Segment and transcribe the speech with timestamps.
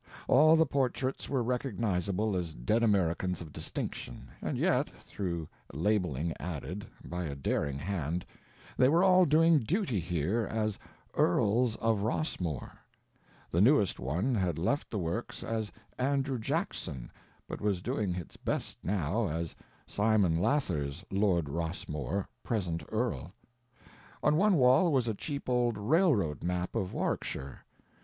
[0.27, 6.87] All the portraits were recognizable as dead Americans of distinction, and yet, through labeling added,
[7.05, 8.25] by a daring hand,
[8.77, 10.79] they were all doing duty here as
[11.15, 12.79] "Earls of Rossmore."
[13.51, 17.11] The newest one had left the works as Andrew Jackson,
[17.47, 19.55] but was doing its best now, as
[19.85, 23.33] "Simon Lathers Lord Rossmore, Present Earl."
[24.23, 27.63] On one wall was a cheap old railroad map of Warwickshire.